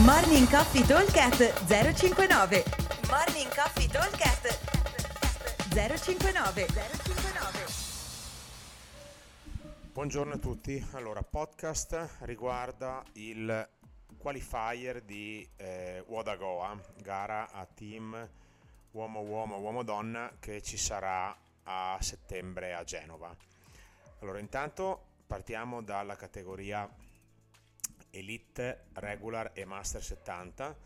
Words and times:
Morning 0.00 0.48
Coffee 0.48 0.86
Talkcast 0.86 1.66
059 1.66 2.64
Morning 3.10 3.54
Coffee 3.54 3.86
Talkcast 3.86 4.58
059 5.68 6.66
059 6.66 7.66
Buongiorno 9.92 10.32
a 10.32 10.38
tutti, 10.38 10.82
allora 10.92 11.22
podcast 11.22 12.16
riguarda 12.20 13.02
il 13.12 13.68
qualifier 14.16 15.02
di 15.02 15.46
eh, 15.56 16.02
Wadagoa, 16.06 16.74
gara 17.02 17.50
a 17.52 17.66
team 17.66 18.16
uomo-uomo, 18.92 19.58
uomo-donna 19.58 20.32
che 20.40 20.62
ci 20.62 20.78
sarà 20.78 21.36
a 21.64 21.98
settembre 22.00 22.72
a 22.72 22.82
Genova. 22.82 23.36
Allora 24.20 24.38
intanto 24.38 25.02
partiamo 25.26 25.82
dalla 25.82 26.16
categoria 26.16 26.88
Elite, 28.14 28.84
Regular 28.94 29.52
e 29.54 29.64
Master 29.64 30.02
70 30.02 30.76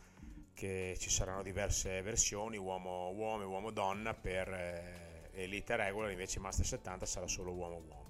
che 0.54 0.96
ci 0.98 1.10
saranno 1.10 1.42
diverse 1.42 2.00
versioni, 2.00 2.56
uomo 2.56 3.10
uomo 3.10 3.42
e 3.42 3.46
uomo 3.46 3.70
donna 3.70 4.14
per 4.14 4.48
eh, 4.48 5.30
Elite 5.42 5.76
Regular, 5.76 6.10
invece 6.10 6.38
Master 6.38 6.64
70 6.64 7.04
sarà 7.04 7.26
solo 7.26 7.52
uomo 7.52 7.82
uomo. 7.86 8.04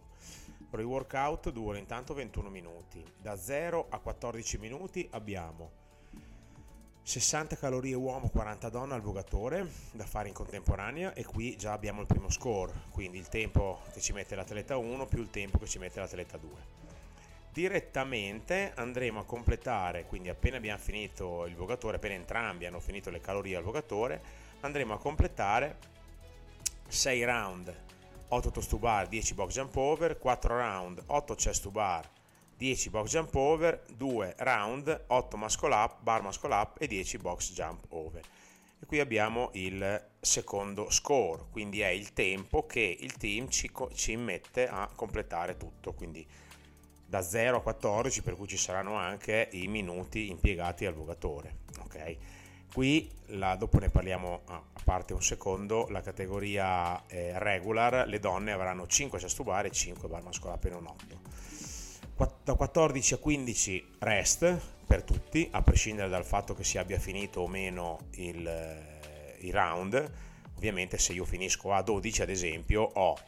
Il 0.77 0.85
workout 0.85 1.51
dura 1.51 1.79
intanto 1.79 2.13
21 2.13 2.51
minuti, 2.51 3.03
da 3.17 3.37
0 3.37 3.87
a 3.89 3.99
14 3.99 4.59
minuti 4.59 5.09
abbiamo 5.13 5.71
60 7.03 7.57
calorie 7.57 7.95
uomo, 7.95 8.29
40 8.29 8.69
donna 8.69 8.95
al 8.95 9.01
vogatore 9.01 9.67
da 9.93 10.05
fare 10.05 10.29
in 10.29 10.35
contemporanea 10.35 11.15
e 11.15 11.25
qui 11.25 11.57
già 11.57 11.73
abbiamo 11.73 12.03
il 12.03 12.07
primo 12.07 12.29
score, 12.29 12.73
quindi 12.91 13.17
il 13.17 13.29
tempo 13.29 13.81
che 13.93 14.01
ci 14.01 14.13
mette 14.13 14.37
l'atleta 14.37 14.77
1 14.77 15.07
più 15.07 15.21
il 15.21 15.31
tempo 15.31 15.59
che 15.59 15.67
ci 15.67 15.79
mette 15.79 16.01
l'atleta 16.01 16.37
2 16.37 16.86
direttamente 17.57 18.73
andremo 18.75 19.21
a 19.21 19.25
completare, 19.25 20.05
quindi 20.05 20.29
appena 20.29 20.59
abbiamo 20.59 20.79
finito 20.79 21.47
il 21.47 21.55
vogatore, 21.55 21.97
appena 21.97 22.13
entrambi 22.13 22.67
hanno 22.67 22.81
finito 22.81 23.09
le 23.09 23.23
calorie 23.23 23.57
al 23.57 23.63
vogatore, 23.63 24.21
andremo 24.61 24.93
a 24.93 24.99
completare 24.99 25.79
6 26.87 27.25
round, 27.25 27.75
8 28.29 28.51
toast 28.51 28.69
to 28.69 28.77
bar, 28.77 29.09
10 29.09 29.33
box 29.33 29.55
jump 29.55 29.75
over, 29.75 30.19
4 30.19 30.55
round, 30.55 31.03
8 31.07 31.35
chest 31.35 31.63
to 31.63 31.71
bar, 31.71 32.07
10 32.59 32.91
box 32.91 33.09
jump 33.09 33.35
over, 33.35 33.83
2 33.97 34.35
round, 34.37 35.05
8 35.07 35.37
muscle 35.39 35.73
up, 35.73 36.03
bar 36.03 36.21
muscle 36.21 36.53
up 36.53 36.77
e 36.79 36.87
10 36.87 37.17
box 37.17 37.55
jump 37.55 37.87
over. 37.89 38.21
E 38.79 38.85
qui 38.85 39.01
abbiamo 39.01 39.49
il 39.55 40.09
secondo 40.21 40.91
score, 40.91 41.45
quindi 41.51 41.81
è 41.81 41.89
il 41.89 42.13
tempo 42.13 42.67
che 42.67 42.99
il 43.01 43.17
team 43.17 43.49
ci, 43.49 43.73
ci 43.95 44.15
mette 44.17 44.69
a 44.69 44.91
completare 44.95 45.57
tutto, 45.57 45.95
quindi 45.95 46.45
da 47.07 47.23
0 47.23 47.59
a 47.59 47.63
14 47.63 48.23
per 48.23 48.37
cui 48.37 48.47
ci 48.47 48.57
saranno 48.57 48.95
anche 48.95 49.49
i 49.53 49.69
minuti 49.69 50.31
impiegati 50.31 50.87
al 50.87 50.95
vogatore 50.95 51.57
ok? 51.81 52.17
Qui 52.73 53.11
la, 53.29 53.55
dopo 53.57 53.79
ne 53.79 53.89
parliamo 53.89 54.43
a 54.47 54.63
parte 54.85 55.15
un 55.15 55.23
secondo 55.23 55.87
la 55.89 56.03
categoria 56.03 57.07
eh, 57.07 57.39
regular 57.39 58.07
le 58.07 58.19
donne 58.19 58.53
avranno 58.53 58.87
5 58.87 59.19
chest 59.19 59.43
bar 59.43 59.67
e 59.67 59.71
5 59.71 60.09
bar 60.09 60.23
mascolare 60.23 60.71
non 60.71 60.87
8 60.87 61.37
da 62.45 62.55
14 62.55 63.15
a 63.15 63.17
15 63.19 63.97
rest 63.99 64.59
per 64.87 65.03
tutti 65.03 65.49
a 65.51 65.63
prescindere 65.63 66.09
dal 66.09 66.25
fatto 66.25 66.55
che 66.55 66.65
si 66.65 66.79
abbia 66.79 66.99
finito 66.99 67.41
o 67.41 67.49
meno 67.49 67.99
il, 68.13 68.47
eh, 68.47 69.37
il 69.41 69.53
round. 69.53 70.13
Ovviamente 70.57 70.97
se 70.97 71.13
io 71.13 71.25
finisco 71.25 71.75
a 71.75 71.83
12 71.83 72.23
ad 72.23 72.31
esempio 72.31 72.83
ho 72.83 73.19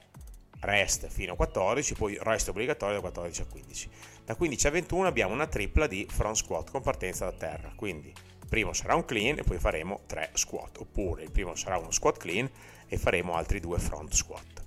rest 0.60 1.08
fino 1.08 1.32
a 1.32 1.36
14, 1.36 1.94
poi 1.94 2.18
rest 2.20 2.48
obbligatorio 2.48 2.96
da 2.96 3.00
14 3.00 3.42
a 3.42 3.46
15. 3.46 3.90
Da 4.24 4.34
15 4.34 4.66
a 4.66 4.70
21 4.70 5.06
abbiamo 5.06 5.32
una 5.32 5.46
tripla 5.46 5.86
di 5.86 6.06
front 6.10 6.36
squat 6.36 6.70
con 6.70 6.82
partenza 6.82 7.24
da 7.24 7.32
terra, 7.32 7.72
quindi 7.74 8.12
primo 8.48 8.72
sarà 8.72 8.94
un 8.94 9.04
clean 9.04 9.38
e 9.38 9.42
poi 9.42 9.58
faremo 9.58 10.00
3 10.06 10.30
squat, 10.34 10.78
oppure 10.78 11.22
il 11.22 11.30
primo 11.30 11.54
sarà 11.54 11.78
uno 11.78 11.90
squat 11.90 12.18
clean 12.18 12.48
e 12.86 12.96
faremo 12.96 13.34
altri 13.34 13.60
due 13.60 13.78
front 13.78 14.12
squat. 14.12 14.64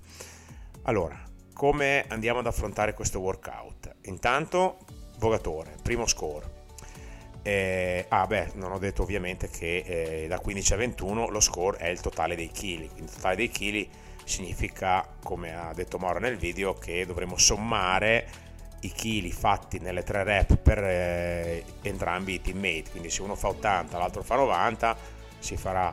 Allora, 0.82 1.20
come 1.52 2.04
andiamo 2.08 2.38
ad 2.38 2.46
affrontare 2.46 2.94
questo 2.94 3.20
workout? 3.20 3.96
Intanto, 4.02 4.78
vogatore, 5.18 5.76
primo 5.82 6.06
score. 6.06 6.60
Eh, 7.42 8.06
ah 8.08 8.26
beh, 8.26 8.52
non 8.54 8.70
ho 8.70 8.78
detto 8.78 9.02
ovviamente 9.02 9.48
che 9.48 10.22
eh, 10.24 10.26
da 10.28 10.38
15 10.38 10.72
a 10.72 10.76
21 10.76 11.28
lo 11.28 11.40
score 11.40 11.76
è 11.76 11.88
il 11.88 12.00
totale 12.00 12.36
dei 12.36 12.48
chili, 12.48 12.86
quindi 12.86 13.10
il 13.10 13.16
totale 13.16 13.36
dei 13.36 13.48
chili 13.48 13.88
significa, 14.24 15.06
come 15.22 15.54
ha 15.54 15.72
detto 15.74 15.98
Mauro 15.98 16.18
nel 16.18 16.36
video, 16.36 16.74
che 16.74 17.06
dovremo 17.06 17.36
sommare 17.36 18.28
i 18.80 18.92
chili 18.92 19.30
fatti 19.30 19.78
nelle 19.78 20.02
tre 20.02 20.24
rep 20.24 20.56
per 20.56 20.78
eh, 20.82 21.64
entrambi 21.82 22.34
i 22.34 22.40
teammate. 22.40 22.90
Quindi 22.90 23.10
se 23.10 23.22
uno 23.22 23.34
fa 23.34 23.48
80, 23.48 23.98
l'altro 23.98 24.22
fa 24.22 24.36
90, 24.36 24.96
si 25.38 25.56
farà 25.56 25.92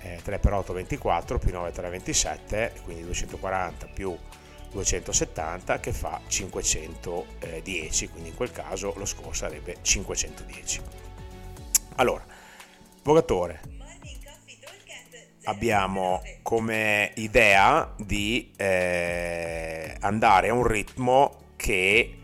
eh, 0.00 0.20
3 0.22 0.40
x 0.42 0.46
8 0.46 0.72
24 0.72 1.38
più 1.38 1.52
9 1.52 1.72
3 1.72 1.88
27, 1.88 2.72
quindi 2.84 3.04
240 3.04 3.86
più 3.86 4.16
270 4.72 5.80
che 5.80 5.92
fa 5.92 6.20
510, 6.26 8.08
quindi 8.08 8.28
in 8.30 8.34
quel 8.34 8.52
caso 8.52 8.94
lo 8.96 9.04
score 9.04 9.34
sarebbe 9.34 9.76
510. 9.82 10.80
Allora, 11.96 12.24
vogatore, 13.02 13.60
abbiamo 15.44 16.22
come 16.42 17.12
idea 17.16 17.92
di 17.96 18.50
eh, 18.56 19.96
andare 20.00 20.48
a 20.48 20.54
un 20.54 20.66
ritmo 20.66 21.36
che 21.56 22.14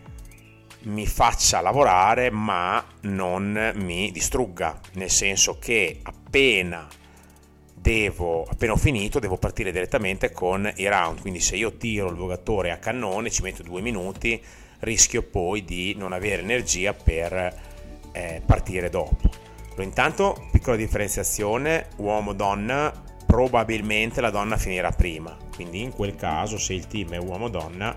mi 0.82 1.06
faccia 1.06 1.60
lavorare 1.60 2.31
ma 2.31 2.84
non 3.03 3.72
mi 3.77 4.10
distrugga, 4.12 4.78
nel 4.94 5.10
senso 5.10 5.59
che 5.59 5.99
appena 6.03 6.87
devo, 7.75 8.44
appena 8.44 8.72
ho 8.72 8.77
finito, 8.77 9.19
devo 9.19 9.37
partire 9.37 9.72
direttamente 9.72 10.33
con 10.33 10.71
i 10.77 10.88
round, 10.88 11.21
quindi 11.21 11.41
se 11.41 11.56
io 11.56 11.77
tiro 11.77 12.09
il 12.09 12.16
vogatore 12.16 12.71
a 12.71 12.78
cannone, 12.78 13.31
ci 13.31 13.43
metto 13.43 13.62
due 13.62 13.81
minuti, 13.81 14.43
rischio 14.81 15.22
poi 15.22 15.65
di 15.65 15.94
non 15.97 16.12
avere 16.12 16.43
energia 16.43 16.93
per 16.93 17.33
eh, 18.12 18.43
partire 18.44 18.91
dopo. 18.91 19.28
Intanto, 19.78 20.48
piccola 20.50 20.77
differenziazione, 20.77 21.88
uomo-donna, 21.97 23.04
probabilmente 23.36 24.22
la 24.22 24.30
donna 24.30 24.56
finirà 24.56 24.92
prima, 24.92 25.36
quindi 25.54 25.82
in 25.82 25.92
quel 25.92 26.16
caso 26.16 26.56
se 26.56 26.72
il 26.72 26.86
team 26.86 27.10
è 27.10 27.19
uomo-donna 27.19 27.94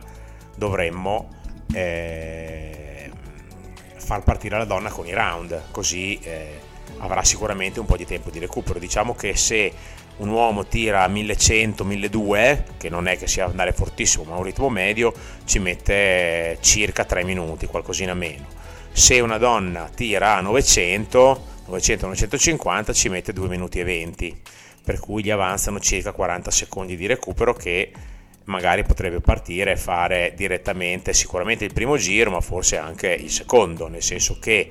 dovremmo 0.53 1.29
eh, 1.73 3.09
far 3.95 4.21
partire 4.23 4.57
la 4.57 4.65
donna 4.65 4.89
con 4.89 5.07
i 5.07 5.13
round, 5.13 5.71
così 5.71 6.19
eh, 6.23 6.59
avrà 6.97 7.23
sicuramente 7.23 7.79
un 7.79 7.85
po' 7.85 7.95
di 7.95 8.05
tempo 8.05 8.29
di 8.31 8.39
recupero. 8.39 8.79
Diciamo 8.79 9.15
che 9.15 9.33
se 9.37 9.71
un 10.17 10.27
uomo 10.27 10.65
tira 10.65 11.03
a 11.03 11.07
1100-1200, 11.07 12.63
che 12.75 12.89
non 12.89 13.07
è 13.07 13.17
che 13.17 13.27
sia 13.27 13.45
andare 13.45 13.71
fortissimo, 13.71 14.25
ma 14.25 14.35
un 14.35 14.43
ritmo 14.43 14.67
medio, 14.67 15.13
ci 15.45 15.59
mette 15.59 16.57
circa 16.59 17.05
3 17.05 17.23
minuti, 17.23 17.65
qualcosina 17.65 18.13
meno. 18.13 18.45
Se 18.91 19.17
una 19.21 19.37
donna 19.37 19.89
tira 19.95 20.35
a 20.35 20.41
900, 20.41 21.45
900-950 21.69 22.93
ci 22.93 23.07
mette 23.07 23.31
2 23.31 23.47
minuti 23.47 23.79
e 23.79 23.83
20 23.85 24.41
per 24.89 24.99
cui 24.99 25.23
gli 25.23 25.29
avanzano 25.29 25.79
circa 25.79 26.11
40 26.13 26.49
secondi 26.49 26.95
di 26.95 27.05
recupero 27.05 27.53
che 27.53 27.91
magari 28.45 28.83
potrebbe 28.83 29.19
partire 29.19 29.73
e 29.73 29.77
fare 29.77 30.33
direttamente 30.35 31.13
sicuramente 31.13 31.63
il 31.63 31.73
primo 31.73 31.95
giro 31.95 32.31
ma 32.31 32.41
forse 32.41 32.79
anche 32.79 33.09
il 33.09 33.29
secondo. 33.29 33.87
Nel 33.87 34.01
senso 34.01 34.39
che 34.39 34.67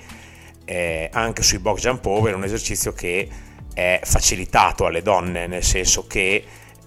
eh, 0.65 1.09
anche 1.13 1.45
sui 1.45 1.61
box 1.61 1.79
jump 1.83 2.05
over 2.07 2.33
è 2.33 2.35
un 2.35 2.43
esercizio 2.43 2.93
che 2.93 3.29
è 3.73 4.01
facilitato 4.03 4.87
alle 4.87 5.03
donne 5.03 5.47
nel 5.47 5.63
senso 5.63 6.09
che 6.09 6.45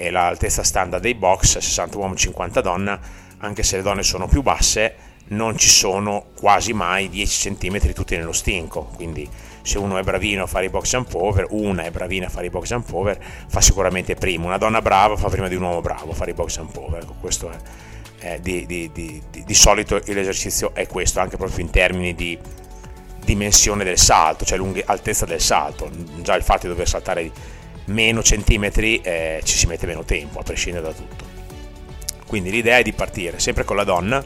l'altezza 0.10 0.62
standard 0.62 1.02
dei 1.02 1.16
box 1.16 1.60
60 1.60 1.98
uomo 1.98 2.16
50 2.16 2.60
donna 2.60 3.00
anche 3.38 3.64
se 3.64 3.78
le 3.78 3.82
donne 3.82 4.04
sono 4.04 4.28
più 4.28 4.42
basse 4.42 4.96
non 5.28 5.58
ci 5.58 5.70
sono 5.70 6.26
quasi 6.36 6.74
mai 6.74 7.08
10 7.08 7.56
cm 7.56 7.94
tutti 7.94 8.18
nello 8.18 8.34
stinco. 8.34 8.92
Quindi 8.94 9.26
se 9.62 9.78
uno 9.78 9.98
è 9.98 10.04
bravino 10.04 10.44
a 10.44 10.48
fare 10.48 10.66
i 10.66 10.70
box 10.70 10.90
jump 10.90 11.14
over, 11.14 11.48
una 11.50 11.84
è 11.84 11.92
bravina 11.92 12.28
a 12.28 12.30
fare 12.30 12.48
i 12.48 12.50
box 12.50 12.68
jump 12.68 12.92
over, 12.94 13.20
fa 13.48 13.62
sicuramente 13.62 14.16
prima. 14.16 14.46
Una 14.46 14.58
donna 14.58 14.82
brava 14.82 15.16
fa 15.16 15.30
prima 15.30 15.48
di 15.48 15.56
un 15.56 15.64
uomo 15.64 15.82
bravo 15.82 16.12
a 16.12 16.14
fare 16.14 16.32
i 16.32 16.34
box 16.34 16.56
jump 16.56 16.76
over. 16.78 17.06
Questo 17.20 17.52
è, 17.52 17.58
è 18.20 18.40
di, 18.40 18.66
di, 18.66 18.92
di, 18.92 19.22
di, 19.30 19.54
solito 19.54 20.02
l'esercizio 20.06 20.74
è 20.74 20.88
questo, 20.88 21.20
anche 21.20 21.38
proprio 21.38 21.64
in 21.64 21.70
termini 21.70 22.16
di 22.16 22.38
dimensione 23.24 23.84
del 23.84 23.98
salto, 23.98 24.46
cioè 24.46 24.58
lunghe, 24.58 24.84
altezza 24.86 25.26
del 25.26 25.42
salto. 25.42 25.90
Già 26.22 26.36
il 26.36 26.44
fatto 26.44 26.62
di 26.62 26.70
dover 26.70 26.88
saltare 26.88 27.32
meno 27.86 28.24
centimetri 28.24 29.02
eh, 29.02 29.42
ci 29.44 29.58
si 29.58 29.68
mette 29.68 29.86
meno 29.86 30.04
tempo, 30.04 30.40
a 30.40 30.44
prescindere 30.44 30.86
da 30.86 30.94
tutto. 30.94 31.30
Quindi 32.26 32.50
l'idea 32.50 32.78
è 32.78 32.82
di 32.82 32.94
partire 32.94 33.40
sempre 33.40 33.66
con 33.66 33.76
la 33.76 33.84
donna 33.84 34.24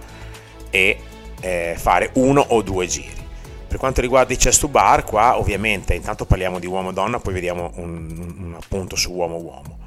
e 0.69 0.99
eh, 1.41 1.75
fare 1.77 2.11
uno 2.13 2.45
o 2.49 2.61
due 2.61 2.85
giri 2.85 3.23
per 3.67 3.77
quanto 3.77 4.01
riguarda 4.01 4.33
i 4.33 4.37
chest 4.37 4.61
to 4.61 4.67
bar, 4.67 5.03
qua 5.03 5.37
ovviamente 5.37 5.93
intanto 5.93 6.25
parliamo 6.25 6.59
di 6.59 6.67
uomo-donna, 6.67 7.19
poi 7.19 7.33
vediamo 7.33 7.71
un, 7.75 8.33
un 8.37 8.55
appunto 8.59 8.95
su 8.95 9.11
uomo-uomo. 9.11 9.79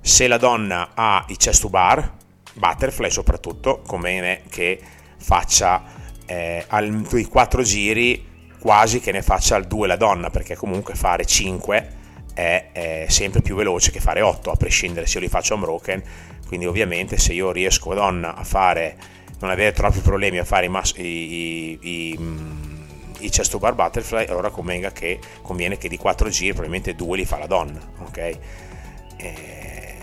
Se 0.00 0.28
la 0.28 0.38
donna 0.38 0.90
ha 0.94 1.24
i 1.28 1.36
chest 1.36 1.62
to 1.62 1.68
bar, 1.68 2.12
butterfly 2.54 3.10
soprattutto, 3.10 3.82
conviene 3.86 4.42
che 4.48 4.80
faccia 5.18 5.82
eh, 6.26 6.64
i 6.68 7.24
quattro 7.24 7.62
giri 7.62 8.34
quasi 8.58 9.00
che 9.00 9.12
ne 9.12 9.22
faccia 9.22 9.56
il 9.56 9.66
2 9.66 9.86
la 9.86 9.96
donna, 9.96 10.30
perché 10.30 10.56
comunque 10.56 10.94
fare 10.94 11.24
5 11.24 11.88
è, 12.34 12.70
è, 12.72 13.06
sempre 13.08 13.40
più 13.40 13.54
veloce 13.54 13.90
che 13.90 14.00
fare 14.00 14.20
8, 14.20 14.50
a 14.50 14.56
prescindere 14.56 15.06
se 15.06 15.18
io 15.18 15.24
li 15.24 15.28
faccio 15.28 15.54
unbroken. 15.54 16.02
Quindi 16.46 16.66
ovviamente 16.66 17.16
se 17.16 17.32
io 17.32 17.50
riesco 17.52 17.94
donna 17.94 18.34
a 18.34 18.44
fare, 18.44 18.96
non 19.40 19.50
avere 19.50 19.72
troppi 19.72 20.00
problemi 20.00 20.38
a 20.38 20.44
fare 20.44 20.66
i, 20.66 20.70
i, 20.96 21.02
i, 21.02 21.78
i 21.80 22.18
mm, 23.18 23.24
i 23.24 23.30
chest 23.30 23.50
to 23.50 23.58
bar 23.58 23.74
butterfly 23.74 24.26
allora 24.26 24.50
convenga 24.50 24.92
che, 24.92 25.18
conviene 25.42 25.78
che 25.78 25.88
di 25.88 25.96
4 25.96 26.28
giri 26.28 26.52
probabilmente 26.52 26.94
2 26.94 27.16
li 27.16 27.24
fa 27.24 27.38
la 27.38 27.46
donna 27.46 27.80
ok? 27.98 28.38
Eh, 29.16 29.94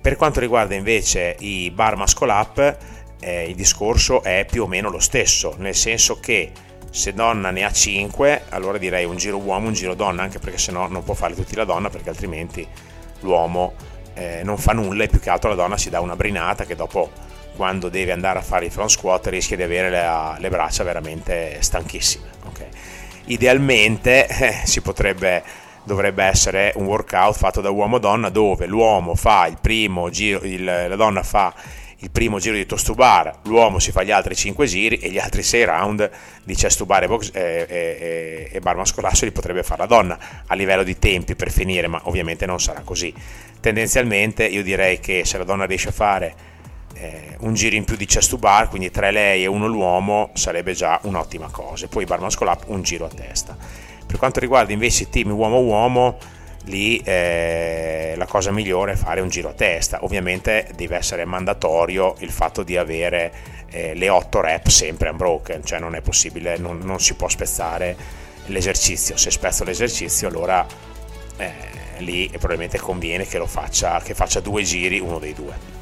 per 0.00 0.16
quanto 0.16 0.40
riguarda 0.40 0.74
invece 0.74 1.36
i 1.40 1.70
bar 1.70 1.96
muscle 1.96 2.30
up 2.30 2.76
eh, 3.20 3.48
il 3.48 3.54
discorso 3.54 4.22
è 4.22 4.46
più 4.48 4.62
o 4.62 4.66
meno 4.66 4.90
lo 4.90 5.00
stesso 5.00 5.54
nel 5.58 5.74
senso 5.74 6.18
che 6.20 6.52
se 6.90 7.12
donna 7.12 7.50
ne 7.50 7.64
ha 7.64 7.72
5 7.72 8.44
allora 8.50 8.78
direi 8.78 9.04
un 9.04 9.16
giro 9.16 9.38
uomo 9.38 9.66
un 9.66 9.74
giro 9.74 9.94
donna 9.94 10.22
anche 10.22 10.38
perché 10.38 10.58
se 10.58 10.72
no 10.72 10.86
non 10.86 11.04
può 11.04 11.14
fare 11.14 11.34
tutti 11.34 11.54
la 11.54 11.64
donna 11.64 11.90
perché 11.90 12.08
altrimenti 12.08 12.66
l'uomo 13.20 13.74
eh, 14.14 14.42
non 14.42 14.56
fa 14.58 14.72
nulla 14.72 15.04
e 15.04 15.08
più 15.08 15.20
che 15.20 15.30
altro 15.30 15.50
la 15.50 15.54
donna 15.54 15.76
si 15.76 15.90
dà 15.90 16.00
una 16.00 16.16
brinata 16.16 16.64
che 16.64 16.74
dopo 16.74 17.10
quando 17.58 17.88
deve 17.88 18.12
andare 18.12 18.38
a 18.38 18.42
fare 18.42 18.66
il 18.66 18.70
front 18.70 18.90
squat 18.90 19.26
rischia 19.26 19.56
di 19.56 19.64
avere 19.64 19.90
le, 19.90 20.38
le 20.38 20.48
braccia 20.48 20.84
veramente 20.84 21.56
stanchissime 21.58 22.26
okay? 22.44 22.68
idealmente 23.24 24.28
eh, 24.28 24.60
si 24.64 24.80
potrebbe 24.80 25.42
dovrebbe 25.82 26.22
essere 26.22 26.72
un 26.76 26.84
workout 26.84 27.36
fatto 27.36 27.60
da 27.60 27.70
uomo-donna 27.70 28.28
dove 28.28 28.66
l'uomo 28.66 29.16
fa 29.16 29.48
il 29.48 29.58
primo 29.60 30.08
giro, 30.08 30.44
il, 30.44 30.62
la 30.62 30.96
donna 30.96 31.24
fa 31.24 31.52
il 32.00 32.10
primo 32.12 32.38
giro 32.38 32.54
di 32.54 32.64
toast 32.64 32.86
to 32.86 32.94
bar, 32.94 33.40
l'uomo 33.44 33.80
si 33.80 33.90
fa 33.90 34.04
gli 34.04 34.12
altri 34.12 34.36
5 34.36 34.66
giri 34.66 34.98
e 34.98 35.10
gli 35.10 35.18
altri 35.18 35.42
6 35.42 35.64
round 35.64 36.10
di 36.44 36.54
chest 36.54 36.78
to 36.78 36.86
bar 36.86 37.02
e, 37.02 37.06
box, 37.08 37.30
e, 37.34 37.66
e, 37.68 38.48
e 38.52 38.60
bar 38.60 38.76
mascolasso 38.76 39.24
li 39.24 39.32
potrebbe 39.32 39.64
fare 39.64 39.80
la 39.80 39.86
donna 39.86 40.18
a 40.46 40.54
livello 40.54 40.84
di 40.84 40.96
tempi 40.96 41.34
per 41.34 41.50
finire, 41.50 41.88
ma 41.88 42.00
ovviamente 42.04 42.46
non 42.46 42.60
sarà 42.60 42.82
così. 42.82 43.12
Tendenzialmente 43.58 44.44
io 44.44 44.62
direi 44.62 45.00
che 45.00 45.24
se 45.24 45.38
la 45.38 45.44
donna 45.44 45.64
riesce 45.64 45.88
a 45.88 45.92
fare 45.92 46.34
eh, 47.00 47.36
un 47.40 47.54
giro 47.54 47.76
in 47.76 47.84
più 47.84 47.96
di 47.96 48.06
chest 48.06 48.30
to 48.30 48.38
bar, 48.38 48.68
quindi 48.68 48.90
3 48.90 49.10
lei 49.10 49.44
e 49.44 49.46
1 49.46 49.66
l'uomo, 49.66 50.30
sarebbe 50.34 50.72
già 50.72 50.98
un'ottima 51.04 51.48
cosa. 51.50 51.86
Poi 51.86 52.04
bar 52.04 52.20
muscle 52.20 52.48
up 52.48 52.64
un 52.66 52.82
giro 52.82 53.06
a 53.06 53.08
testa. 53.08 53.56
Per 54.06 54.16
quanto 54.16 54.40
riguarda 54.40 54.72
invece 54.72 55.04
i 55.04 55.08
team 55.08 55.30
uomo-uomo, 55.30 56.18
lì 56.64 56.98
eh, 56.98 58.14
la 58.16 58.26
cosa 58.26 58.50
migliore 58.50 58.92
è 58.92 58.96
fare 58.96 59.20
un 59.20 59.28
giro 59.28 59.50
a 59.50 59.52
testa. 59.52 60.02
Ovviamente 60.02 60.68
deve 60.74 60.96
essere 60.96 61.24
mandatorio 61.24 62.14
il 62.18 62.30
fatto 62.30 62.62
di 62.62 62.76
avere 62.76 63.32
eh, 63.70 63.94
le 63.94 64.08
8 64.08 64.40
rep 64.40 64.68
sempre 64.68 65.10
unbroken, 65.10 65.64
cioè 65.64 65.78
non 65.78 65.94
è 65.94 66.00
possibile, 66.00 66.56
non, 66.58 66.78
non 66.82 67.00
si 67.00 67.14
può 67.14 67.28
spezzare 67.28 67.96
l'esercizio. 68.46 69.16
Se 69.16 69.30
spezzo 69.30 69.62
l'esercizio 69.62 70.28
allora 70.28 70.66
eh, 71.36 71.52
lì 71.98 72.28
probabilmente 72.30 72.78
conviene 72.78 73.26
che, 73.26 73.40
faccia, 73.46 74.00
che 74.00 74.14
faccia 74.14 74.40
due 74.40 74.62
giri, 74.62 74.98
uno 74.98 75.18
dei 75.18 75.34
due. 75.34 75.77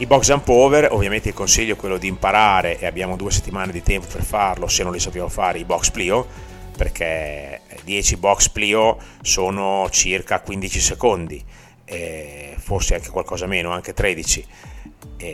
I 0.00 0.06
box 0.06 0.26
jump 0.26 0.46
over, 0.46 0.92
ovviamente 0.92 1.30
il 1.30 1.34
consiglio 1.34 1.72
è 1.72 1.76
quello 1.76 1.98
di 1.98 2.06
imparare 2.06 2.78
e 2.78 2.86
abbiamo 2.86 3.16
due 3.16 3.32
settimane 3.32 3.72
di 3.72 3.82
tempo 3.82 4.06
per 4.06 4.22
farlo 4.22 4.68
se 4.68 4.84
non 4.84 4.92
li 4.92 5.00
sappiamo 5.00 5.28
fare, 5.28 5.58
i 5.58 5.64
box 5.64 5.90
plio, 5.90 6.24
perché 6.76 7.62
10 7.82 8.16
box 8.16 8.48
plio 8.48 8.96
sono 9.22 9.88
circa 9.90 10.38
15 10.38 10.78
secondi, 10.78 11.44
forse 12.58 12.94
anche 12.94 13.08
qualcosa 13.08 13.46
meno, 13.46 13.72
anche 13.72 13.92
13. 13.92 14.46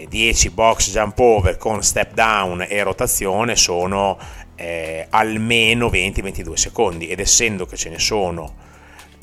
10 0.08 0.50
box 0.50 0.92
jump 0.92 1.18
over 1.18 1.58
con 1.58 1.82
step 1.82 2.14
down 2.14 2.64
e 2.66 2.82
rotazione 2.82 3.56
sono 3.56 4.16
eh, 4.54 5.06
almeno 5.10 5.88
20-22 5.88 6.54
secondi 6.54 7.08
ed 7.08 7.20
essendo 7.20 7.66
che 7.66 7.76
ce 7.76 7.90
ne 7.90 7.98
sono 7.98 8.54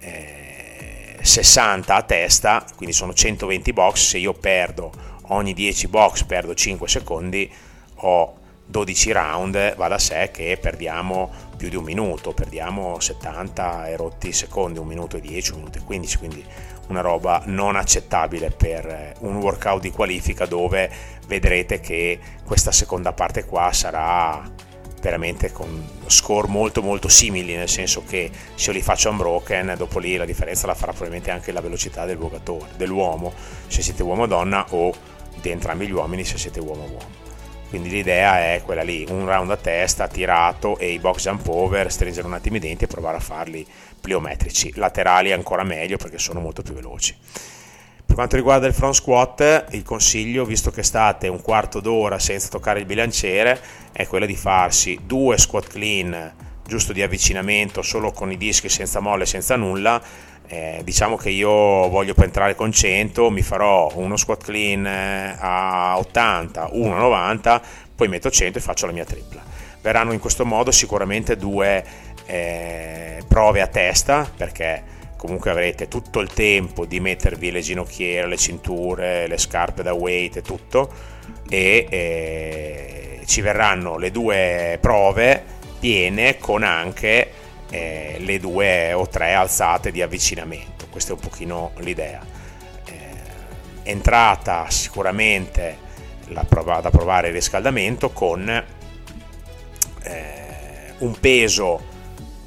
eh, 0.02 1.18
60 1.20 1.96
a 1.96 2.02
testa, 2.04 2.64
quindi 2.76 2.94
sono 2.94 3.12
120 3.12 3.74
box, 3.74 4.10
se 4.10 4.20
io 4.20 4.34
perdo 4.34 5.10
ogni 5.32 5.54
10 5.54 5.88
box 5.88 6.24
perdo 6.24 6.54
5 6.54 6.88
secondi, 6.88 7.52
ho 7.96 8.36
12 8.66 9.12
round, 9.12 9.76
va 9.76 9.88
da 9.88 10.00
sé 10.00 10.30
che 10.32 10.58
perdiamo 10.60 11.30
più 11.58 11.70
di 11.70 11.76
un 11.76 11.84
minuto, 11.84 12.34
perdiamo 12.34 13.00
70 13.00 13.88
e 13.88 13.96
rotti 13.98 14.32
secondi, 14.32 14.80
un 14.80 14.88
minuto 14.88 15.18
e 15.18 15.22
10, 15.22 15.52
un 15.52 15.58
minuto 15.58 15.78
e 15.78 15.82
15, 15.84 16.18
quindi 16.18 16.46
una 16.88 17.02
roba 17.02 17.42
non 17.46 17.76
accettabile 17.76 18.52
per 18.52 19.16
un 19.20 19.38
workout 19.38 19.82
di 19.82 19.92
qualifica 19.92 20.46
dove 20.46 20.90
vedrete 21.28 21.80
che 21.80 22.20
questa 22.46 22.72
seconda 22.72 23.14
parte 23.14 23.46
qua 23.46 23.72
sarà 23.72 24.70
veramente 25.02 25.52
con 25.52 25.84
score 26.06 26.48
molto 26.48 26.84
molto 26.84 27.08
simili 27.08 27.56
nel 27.56 27.70
senso 27.70 28.04
che 28.04 28.30
se 28.54 28.70
io 28.70 28.76
li 28.76 28.84
faccio 28.84 29.10
unbroken 29.10 29.74
dopo 29.76 29.98
lì 29.98 30.16
la 30.16 30.26
differenza 30.26 30.68
la 30.68 30.76
farà 30.76 30.92
probabilmente 30.92 31.32
anche 31.32 31.52
la 31.52 31.62
velocità 31.62 32.06
del 32.06 32.20
giocatore 32.20 32.70
dell'uomo 32.78 33.34
se 33.68 33.82
siete 33.82 34.04
uomo 34.04 34.24
o 34.24 34.28
donna 34.28 34.66
o 34.70 34.94
di 35.42 35.50
entrambi 35.50 35.88
gli 35.88 35.92
uomini 35.92 36.24
se 36.24 36.38
siete 36.38 36.60
uomo-uomo. 36.60 37.20
Quindi 37.70 37.90
l'idea 37.90 38.54
è 38.54 38.62
quella 38.66 38.84
lì, 38.84 39.06
un 39.10 39.26
round 39.26 39.50
a 39.50 39.56
testa, 39.56 40.08
tirato 40.10 40.78
e 40.78 40.92
i 40.92 41.00
box 41.00 41.22
jump 41.22 41.48
over, 41.48 41.90
stringere 41.90 42.28
un 42.28 42.34
attimo 42.34 42.58
i 42.58 42.60
denti 42.60 42.84
e 42.84 42.88
provare 42.88 43.18
a 43.18 43.22
farli 43.22 43.66
pliometrici. 44.00 44.74
Laterali 44.76 45.32
ancora 45.32 45.64
meglio 45.64 45.96
perché 45.96 46.18
sono 46.18 46.42
molto 46.42 46.64
più 46.64 46.74
veloci. 46.74 47.16
Per 48.06 48.14
quanto 48.14 48.36
riguarda 48.36 48.68
il 48.68 48.74
front 48.74 48.94
squat, 48.94 49.68
il 49.72 49.84
consiglio, 49.84 50.44
visto 50.44 50.70
che 50.70 50.84
state 50.84 51.30
un 51.30 51.42
quarto 51.42 51.80
d'ora 51.80 52.20
senza 52.20 52.50
toccare 52.50 52.80
il 52.80 52.86
bilanciere, 52.86 53.58
è 53.94 54.06
quello 54.06 54.26
di 54.26 54.36
farsi 54.36 55.00
due 55.06 55.38
squat 55.38 55.68
clean 55.68 56.34
giusto 56.72 56.94
di 56.94 57.02
avvicinamento, 57.02 57.82
solo 57.82 58.12
con 58.12 58.32
i 58.32 58.38
dischi 58.38 58.70
senza 58.70 59.00
molle, 59.00 59.26
senza 59.26 59.56
nulla, 59.56 60.02
eh, 60.48 60.82
diciamo 60.84 61.16
che 61.16 61.30
io 61.30 61.50
voglio 61.50 62.14
entrare 62.18 62.56
con 62.56 62.72
100, 62.72 63.30
mi 63.30 63.42
farò 63.42 63.92
uno 63.96 64.18
squat 64.18 64.44
clean 64.44 64.86
eh, 64.86 65.36
a 65.40 65.98
80, 65.98 66.70
uno 66.74 66.96
a 66.96 67.00
90, 67.00 67.62
poi 67.96 68.08
metto 68.08 68.30
100 68.30 68.58
e 68.58 68.62
faccio 68.62 68.86
la 68.86 68.92
mia 68.92 69.06
tripla. 69.06 69.42
Verranno 69.82 70.12
in 70.12 70.20
questo 70.20 70.46
modo 70.46 70.72
sicuramente 70.72 71.38
due 71.38 71.84
eh, 72.26 73.24
prove 73.28 73.62
a 73.62 73.68
testa 73.68 74.30
perché 74.36 74.84
comunque 75.18 75.52
avrete 75.52 75.88
tutto 75.88 76.20
il 76.20 76.30
tempo 76.34 76.86
di 76.86 77.00
mettervi 77.00 77.52
le 77.52 77.62
ginocchiere, 77.62 78.28
le 78.28 78.38
cinture, 78.38 79.28
le 79.28 79.38
scarpe 79.38 79.84
da 79.84 79.94
weight 79.94 80.38
e 80.38 80.42
tutto 80.42 80.92
e 81.50 81.88
eh, 81.90 83.20
ci 83.26 83.42
verranno 83.42 83.98
le 83.98 84.12
due 84.12 84.78
prove 84.82 85.44
piene 85.80 86.38
con 86.38 86.64
anche 86.64 87.32
eh, 87.72 88.18
le 88.20 88.40
due 88.40 88.94
o 88.94 89.08
tre 89.08 89.34
alzate 89.34 89.92
di 89.92 90.02
avvicinamento. 90.02 90.86
Questa 90.90 91.12
è 91.12 91.16
un 91.16 91.22
pochino 91.22 91.72
l'idea. 91.78 92.24
Eh, 92.86 92.94
entrata 93.84 94.70
sicuramente 94.70 95.90
prova, 96.48 96.80
da 96.82 96.92
provare 96.92 97.30
il 97.30 97.34
riscaldamento 97.34 98.12
con 98.12 98.48
eh, 100.04 100.94
un 101.00 101.20
peso 101.20 101.90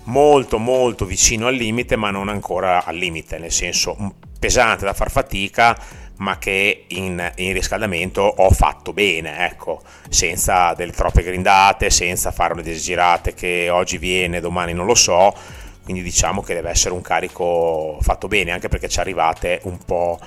molto 0.05 0.59
molto 0.59 1.07
vicino 1.07 1.47
al 1.47 1.55
limite 1.55 1.97
ma 1.97 2.11
non 2.11 2.29
ancora 2.29 2.85
al 2.85 2.97
limite, 2.97 3.39
nel 3.39 3.53
senso 3.53 3.97
pesante 4.39 4.85
da 4.85 4.93
far 4.93 5.11
fatica 5.11 5.77
ma 6.17 6.39
che 6.39 6.85
in, 6.89 7.33
in, 7.37 7.53
riscaldamento 7.53 8.23
ho 8.23 8.51
fatto 8.51 8.93
bene, 8.93 9.47
ecco, 9.47 9.83
senza 10.09 10.73
delle 10.75 10.93
troppe 10.93 11.23
grindate, 11.23 11.91
senza 11.91 12.31
fare 12.31 12.53
una 12.53 12.63
desgirate 12.63 13.35
che 13.35 13.69
oggi 13.69 13.99
viene, 13.99 14.41
domani 14.41 14.73
non 14.73 14.87
lo 14.87 14.95
so, 14.95 15.35
quindi 15.83 16.03
diciamo 16.03 16.41
che 16.43 16.55
deve 16.55 16.71
essere 16.71 16.95
un 16.95 17.03
carico 17.03 17.99
fatto 18.01 18.29
bene, 18.29 18.53
anche 18.53 18.69
perché 18.69 18.89
ci 18.89 19.01
arrivate 19.01 19.61
un 19.65 19.79
po' 19.79 20.19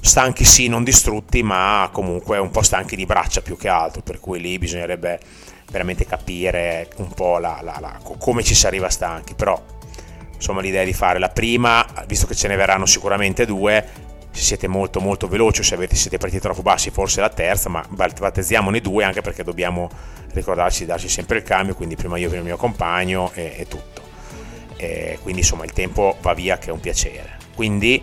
stanchi 0.00 0.44
sì, 0.44 0.66
non 0.66 0.82
distrutti, 0.82 1.42
ma 1.42 1.88
comunque 1.92 2.38
un 2.38 2.50
po' 2.50 2.62
stanchi 2.62 2.96
di 2.96 3.06
braccia 3.06 3.40
più 3.42 3.56
che 3.56 3.68
altro, 3.68 4.02
per 4.02 4.18
cui 4.18 4.40
lì 4.40 4.58
bisognerebbe 4.58 5.20
veramente 5.70 6.04
capire 6.04 6.90
un 6.96 7.12
po' 7.14 7.38
la, 7.38 7.60
la, 7.62 7.78
la, 7.80 7.98
come 8.18 8.42
ci 8.42 8.54
si 8.54 8.66
arriva 8.66 8.90
stanchi, 8.90 9.34
però 9.34 9.60
insomma 10.34 10.60
l'idea 10.60 10.82
è 10.82 10.84
di 10.84 10.92
fare 10.92 11.20
la 11.20 11.28
prima, 11.28 11.86
visto 12.06 12.26
che 12.26 12.34
ce 12.34 12.48
ne 12.48 12.56
verranno 12.56 12.84
sicuramente 12.84 13.46
due, 13.46 14.10
se 14.32 14.42
siete 14.42 14.66
molto 14.66 15.00
molto 15.00 15.28
veloci 15.28 15.60
o 15.60 15.62
se 15.62 15.74
avete, 15.74 15.94
siete 15.94 16.18
partiti 16.18 16.40
troppo 16.40 16.62
bassi 16.62 16.90
forse 16.90 17.20
la 17.20 17.28
terza 17.28 17.68
ma 17.68 17.84
battezziamone 17.88 18.80
due 18.80 19.04
anche 19.04 19.20
perché 19.20 19.44
dobbiamo 19.44 19.90
ricordarci 20.32 20.80
di 20.80 20.86
darci 20.86 21.08
sempre 21.08 21.38
il 21.38 21.42
cambio 21.42 21.74
quindi 21.74 21.96
prima 21.96 22.16
io 22.16 22.28
prima 22.28 22.42
il 22.42 22.48
mio 22.48 22.56
compagno 22.56 23.30
e, 23.34 23.54
e 23.58 23.68
tutto. 23.68 24.00
E 24.76 25.18
quindi 25.22 25.42
insomma 25.42 25.64
il 25.64 25.72
tempo 25.72 26.16
va 26.20 26.34
via 26.34 26.58
che 26.58 26.70
è 26.70 26.72
un 26.72 26.80
piacere. 26.80 27.38
Quindi 27.54 28.02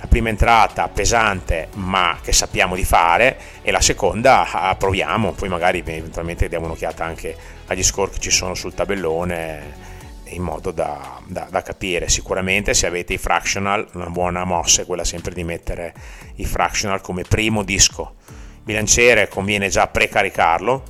la 0.00 0.06
prima 0.06 0.28
entrata 0.28 0.86
pesante 0.88 1.68
ma 1.74 2.18
che 2.20 2.32
sappiamo 2.32 2.74
di 2.74 2.84
fare 2.84 3.38
e 3.62 3.70
la 3.70 3.80
seconda 3.80 4.50
ah, 4.50 4.74
proviamo 4.74 5.32
poi 5.32 5.48
magari 5.48 5.78
eventualmente 5.78 6.46
diamo 6.48 6.66
un'occhiata 6.66 7.04
anche 7.04 7.34
agli 7.66 7.82
score 7.82 8.10
che 8.10 8.18
ci 8.18 8.30
sono 8.30 8.54
sul 8.54 8.74
tabellone 8.74 9.93
in 10.34 10.42
modo 10.42 10.70
da, 10.70 11.20
da, 11.26 11.46
da, 11.50 11.62
capire. 11.62 12.08
Sicuramente 12.08 12.74
se 12.74 12.86
avete 12.86 13.14
i 13.14 13.18
fractional, 13.18 13.86
una 13.92 14.10
buona 14.10 14.44
mossa 14.44 14.82
è 14.82 14.86
quella 14.86 15.04
sempre 15.04 15.32
di 15.32 15.44
mettere 15.44 15.94
i 16.36 16.44
fractional 16.44 17.00
come 17.00 17.22
primo 17.22 17.62
disco. 17.62 18.16
Bilanciere 18.62 19.28
conviene 19.28 19.68
già 19.68 19.86
precaricarlo, 19.86 20.82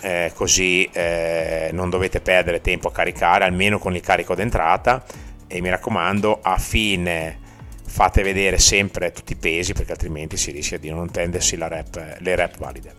eh, 0.00 0.32
così 0.34 0.88
eh, 0.92 1.70
non 1.72 1.90
dovete 1.90 2.20
perdere 2.20 2.60
tempo 2.60 2.88
a 2.88 2.92
caricare, 2.92 3.44
almeno 3.44 3.78
con 3.78 3.94
il 3.94 4.00
carico 4.00 4.34
d'entrata 4.34 5.04
e 5.46 5.60
mi 5.60 5.70
raccomando 5.70 6.40
a 6.42 6.58
fine 6.58 7.38
fate 7.84 8.22
vedere 8.22 8.58
sempre 8.58 9.12
tutti 9.12 9.34
i 9.34 9.36
pesi 9.36 9.74
perché 9.74 9.92
altrimenti 9.92 10.38
si 10.38 10.50
rischia 10.50 10.78
di 10.78 10.88
non 10.88 11.10
tendersi 11.10 11.56
rep, 11.56 12.16
le 12.18 12.34
rep 12.34 12.56
valide. 12.56 12.94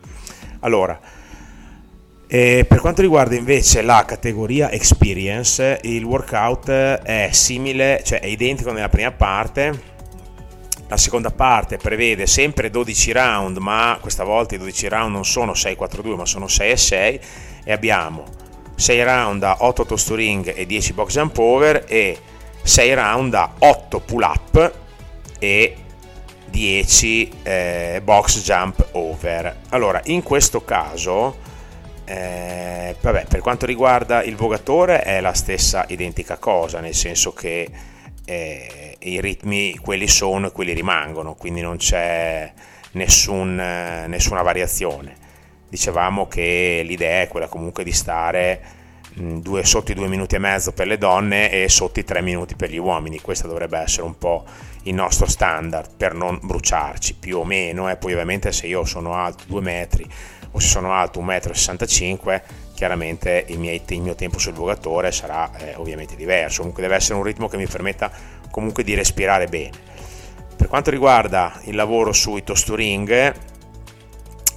Allora, 0.60 1.00
eh, 2.36 2.66
per 2.68 2.80
quanto 2.80 3.04
riguarda 3.04 3.36
invece 3.36 3.84
la 3.84 4.06
categoria 4.08 4.72
experience, 4.72 5.78
il 5.84 6.04
workout 6.04 6.68
è 6.68 7.30
simile, 7.32 8.02
cioè 8.04 8.22
è 8.22 8.26
identico 8.26 8.72
nella 8.72 8.90
prima 8.90 9.12
parte. 9.12 9.92
La 10.88 10.98
seconda 10.98 11.30
parte 11.30 11.78
prevede 11.78 12.26
sempre 12.26 12.72
12 12.72 13.12
round, 13.12 13.58
ma 13.58 14.00
questa 14.02 14.24
volta 14.24 14.56
i 14.56 14.58
12 14.58 14.88
round 14.88 15.12
non 15.14 15.26
sono 15.26 15.52
6-4-2, 15.52 16.16
ma 16.16 16.26
sono 16.26 16.48
6 16.48 16.76
6 16.76 17.20
e 17.66 17.72
abbiamo 17.72 18.26
6 18.78 19.04
round 19.04 19.40
da 19.40 19.58
8 19.60 19.86
toast 19.86 20.10
ring 20.10 20.52
e 20.56 20.66
10 20.66 20.94
box 20.94 21.12
jump 21.14 21.38
over 21.38 21.86
e 21.88 22.18
6 22.64 22.94
round 22.96 23.30
da 23.30 23.54
8 23.60 24.00
pull 24.00 24.24
up 24.24 24.74
e 25.38 25.76
10 26.50 27.32
eh, 27.44 28.02
box 28.04 28.42
jump 28.42 28.88
over. 28.94 29.56
Allora, 29.70 30.02
in 30.06 30.24
questo 30.24 30.64
caso, 30.64 31.52
eh, 32.14 32.96
vabbè, 33.02 33.26
per 33.26 33.40
quanto 33.40 33.66
riguarda 33.66 34.22
il 34.22 34.36
vogatore 34.36 35.02
è 35.02 35.20
la 35.20 35.34
stessa 35.34 35.84
identica 35.88 36.38
cosa, 36.38 36.80
nel 36.80 36.94
senso 36.94 37.34
che 37.34 37.68
eh, 38.24 38.96
i 39.00 39.20
ritmi 39.20 39.76
quelli 39.78 40.08
sono 40.08 40.48
e 40.48 40.52
quelli 40.52 40.74
rimangono, 40.74 41.34
quindi 41.34 41.62
non 41.62 41.78
c'è 41.78 42.54
nessun, 42.92 43.56
nessuna 43.56 44.44
variazione. 44.44 45.16
Dicevamo 45.68 46.28
che 46.28 46.84
l'idea 46.86 47.22
è 47.22 47.28
quella 47.28 47.48
comunque 47.48 47.84
di 47.84 47.92
stare 47.92 48.62
due, 49.16 49.66
sotto 49.66 49.92
i 49.92 49.96
due 49.96 50.08
minuti 50.08 50.36
e 50.36 50.40
mezzo 50.40 50.72
per 50.72 50.86
le 50.86 51.00
donne 51.00 51.50
e 51.50 51.68
sotto 51.70 52.00
i 52.00 52.04
tre 52.04 52.22
minuti 52.22 52.56
per 52.56 52.70
gli 52.70 52.78
uomini. 52.78 53.22
Questo 53.22 53.48
dovrebbe 53.48 53.80
essere 53.80 54.04
un 54.04 54.20
po' 54.20 54.46
il 54.84 54.94
nostro 54.94 55.26
standard 55.28 55.90
per 55.98 56.14
non 56.14 56.40
bruciarci 56.44 57.16
più 57.16 57.40
o 57.40 57.44
meno. 57.44 57.90
E 57.90 57.96
poi 57.96 58.12
ovviamente 58.12 58.52
se 58.52 58.68
io 58.68 58.86
sono 58.86 59.16
alto 59.16 59.46
2 59.48 59.62
metri 59.62 60.08
o 60.54 60.60
se 60.60 60.68
sono 60.68 60.94
alto 60.94 61.22
1,65 61.22 62.34
m, 62.34 62.42
chiaramente 62.74 63.46
il, 63.50 63.60
mio, 63.60 63.72
il 63.72 64.02
mio 64.02 64.16
tempo 64.16 64.40
sul 64.40 64.54
vogatore 64.54 65.12
sarà 65.12 65.52
eh, 65.58 65.76
ovviamente 65.76 66.16
diverso. 66.16 66.60
Comunque 66.60 66.82
deve 66.82 66.96
essere 66.96 67.16
un 67.16 67.24
ritmo 67.24 67.48
che 67.48 67.58
mi 67.58 67.68
permetta 67.68 68.12
comunque 68.50 68.84
di 68.84 68.94
respirare 68.94 69.48
bene. 69.48 69.72
Per 70.56 70.68
quanto 70.68 70.92
riguarda 70.92 71.60
il 71.66 71.76
lavoro 71.76 72.14
sui 72.14 72.44
tosturing, 72.44 73.34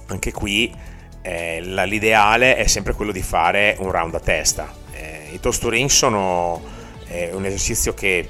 anche 0.07 0.31
qui 0.31 0.73
eh, 1.21 1.61
l'ideale 1.61 2.55
è 2.55 2.67
sempre 2.67 2.93
quello 2.93 3.11
di 3.11 3.21
fare 3.21 3.75
un 3.79 3.91
round 3.91 4.15
a 4.15 4.19
testa. 4.19 4.73
Eh, 4.93 5.29
I 5.33 5.39
toast 5.39 5.61
to 5.61 5.69
ring 5.69 5.89
sono 5.89 6.61
eh, 7.07 7.31
un 7.33 7.45
esercizio 7.45 7.93
che 7.93 8.29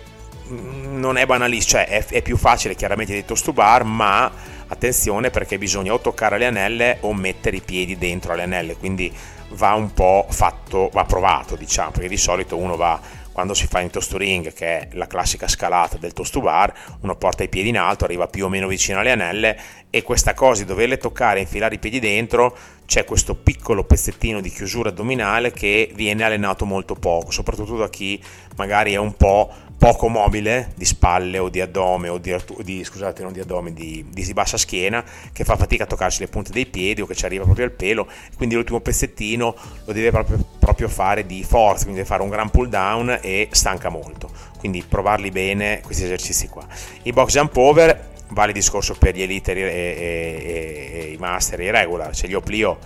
mm, 0.50 0.98
non 0.98 1.18
è 1.18 1.26
banalissimo, 1.26 1.72
cioè 1.72 1.88
è, 1.88 2.06
è, 2.06 2.22
più 2.22 2.38
facile 2.38 2.76
chiaramente 2.76 3.14
di 3.14 3.24
toast 3.24 3.46
to 3.46 3.54
bar, 3.54 3.84
ma 3.84 4.32
attenzione 4.68 5.30
perché 5.30 5.58
bisogna 5.58 5.94
o 5.94 6.00
toccare 6.00 6.38
le 6.38 6.46
anelle 6.46 6.98
o 7.02 7.14
mettere 7.14 7.58
i 7.58 7.62
piedi 7.62 7.98
dentro 7.98 8.36
le 8.36 8.44
anelle, 8.44 8.76
quindi 8.76 9.14
va 9.50 9.74
un 9.74 9.94
po' 9.94 10.26
fatto, 10.30 10.90
va 10.92 11.06
provato 11.06 11.56
diciamo, 11.56 11.92
perché 11.92 12.08
di 12.08 12.18
solito 12.18 12.58
uno 12.58 12.76
va 12.76 13.00
quando 13.38 13.54
si 13.54 13.68
fa 13.68 13.82
in 13.82 13.92
toast 13.92 14.10
to 14.10 14.18
ring, 14.18 14.52
che 14.52 14.66
è 14.66 14.88
la 14.94 15.06
classica 15.06 15.48
scalata 15.48 15.98
del 15.98 16.12
toast 16.12 16.34
to 16.34 16.42
bar, 16.42 16.74
uno 17.02 17.16
porta 17.18 17.44
i 17.44 17.50
piedi 17.50 17.70
in 17.70 17.78
alto, 17.78 18.04
arriva 18.04 18.26
più 18.26 18.46
o 18.46 18.50
meno 18.50 18.66
vicino 18.66 19.00
alle 19.00 19.12
anelle 19.12 19.60
e 19.92 20.02
questa 20.02 20.34
cosa 20.34 20.64
di 20.64 20.68
doverle 20.68 20.98
toccare 20.98 21.38
e 21.38 21.42
infilare 21.44 21.76
i 21.76 21.78
piedi 21.78 22.00
dentro, 22.00 22.58
c'è 22.88 23.06
questo 23.06 23.36
piccolo 23.36 23.84
pezzettino 23.84 24.42
di 24.42 24.50
chiusura 24.50 24.90
addominale 24.90 25.52
che 25.52 25.92
viene 25.94 26.24
allenato 26.24 26.66
molto 26.66 26.96
poco, 26.96 27.30
soprattutto 27.30 27.78
da 27.78 27.90
chi 27.90 28.20
magari 28.56 28.94
è 28.94 28.98
un 28.98 29.16
po' 29.16 29.54
poco 29.78 30.08
mobile 30.08 30.72
di 30.76 30.86
spalle 30.86 31.38
o 31.38 31.50
di 31.50 31.62
addome 31.62 32.10
o 32.10 32.18
di, 32.18 32.36
di 32.64 32.84
scusate 32.84 33.22
non 33.22 33.32
di 33.32 33.40
addome 33.40 33.74
di, 33.74 34.06
di, 34.10 34.34
bassa 34.34 34.58
schiena 34.58 35.04
che 35.32 35.44
fa 35.44 35.56
fatica 35.56 35.84
a 35.84 35.88
toccarsi 35.88 36.20
le 36.22 36.28
punte 36.28 36.52
dei 36.52 36.66
piedi 36.66 37.02
o 37.02 37.06
che 37.06 37.14
ci 37.16 37.26
arriva 37.26 37.44
proprio 37.44 37.66
al 37.66 37.72
pelo 37.72 38.08
quindi 38.36 38.56
l'ultimo 38.56 38.80
pezzettino 38.80 39.56
lo 39.86 39.94
deve 39.94 40.12
proprio, 40.12 40.44
proprio 40.58 40.88
fare 40.88 41.26
di 41.26 41.44
forza 41.44 41.84
quindi 41.84 42.02
deve 42.02 42.08
fare 42.08 42.24
un 42.24 42.30
gran 42.30 42.50
pull 42.50 42.68
down 42.68 43.20
e 43.22 43.50
stanca 43.52 43.90
molto. 43.90 44.30
Quindi 44.58 44.84
provarli 44.88 45.30
bene 45.30 45.82
questi 45.84 46.04
esercizi 46.04 46.48
qua. 46.48 46.66
I 47.04 47.12
box 47.12 47.32
jump 47.32 47.56
over 47.56 48.16
vale 48.30 48.50
il 48.50 48.54
discorso 48.54 48.96
per 48.96 49.16
gli 49.16 49.22
elite 49.22 49.54
e, 49.54 49.62
e, 49.62 50.92
e, 50.92 51.00
e 51.00 51.12
i 51.12 51.18
master 51.18 51.60
i 51.62 51.72
regular. 51.72 52.16
Se 52.16 52.28
li 52.28 52.34
oplio 52.34 52.78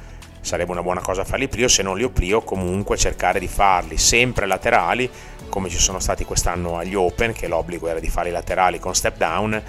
sarebbe 0.41 0.71
una 0.71 0.81
buona 0.81 1.01
cosa 1.01 1.23
farli 1.23 1.47
plio 1.47 1.67
se 1.67 1.83
non 1.83 1.97
li 1.97 2.03
oplio 2.03 2.41
comunque 2.41 2.97
cercare 2.97 3.39
di 3.39 3.47
farli 3.47 3.97
sempre 3.97 4.45
laterali 4.45 5.09
come 5.51 5.69
ci 5.69 5.77
sono 5.77 5.99
stati 5.99 6.25
quest'anno 6.25 6.77
agli 6.77 6.95
Open, 6.95 7.33
che 7.33 7.47
l'obbligo 7.47 7.87
era 7.87 7.99
di 7.99 8.09
fare 8.09 8.29
i 8.29 8.31
laterali 8.31 8.79
con 8.79 8.95
step 8.95 9.17
down, 9.17 9.61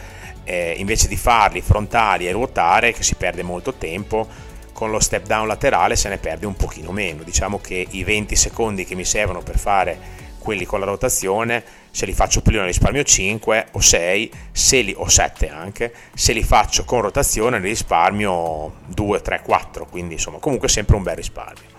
eh, 0.44 0.74
invece 0.78 1.08
di 1.08 1.16
farli 1.16 1.60
frontali 1.60 2.26
e 2.26 2.32
ruotare, 2.32 2.92
che 2.92 3.02
si 3.02 3.16
perde 3.16 3.42
molto 3.42 3.74
tempo, 3.74 4.26
con 4.72 4.90
lo 4.90 5.00
step 5.00 5.26
down 5.26 5.46
laterale 5.46 5.96
se 5.96 6.08
ne 6.08 6.16
perde 6.16 6.46
un 6.46 6.54
pochino 6.54 6.92
meno. 6.92 7.22
Diciamo 7.24 7.58
che 7.58 7.86
i 7.90 8.04
20 8.04 8.34
secondi 8.36 8.86
che 8.86 8.94
mi 8.94 9.04
servono 9.04 9.42
per 9.42 9.58
fare 9.58 10.20
quelli 10.42 10.66
con 10.66 10.80
la 10.80 10.86
rotazione, 10.86 11.62
se 11.90 12.04
li 12.04 12.12
faccio 12.12 12.42
prima 12.42 12.62
ne 12.62 12.66
risparmio 12.66 13.04
5 13.04 13.66
o 13.72 13.80
6, 13.80 14.30
se 14.50 14.80
li, 14.80 14.94
o 14.96 15.08
7 15.08 15.48
anche, 15.48 15.94
se 16.14 16.32
li 16.32 16.42
faccio 16.42 16.84
con 16.84 17.00
rotazione 17.00 17.58
ne 17.58 17.68
risparmio 17.68 18.72
2, 18.86 19.22
3, 19.22 19.42
4, 19.42 19.86
quindi 19.86 20.14
insomma 20.14 20.38
comunque 20.38 20.68
sempre 20.68 20.96
un 20.96 21.02
bel 21.02 21.16
risparmio. 21.16 21.70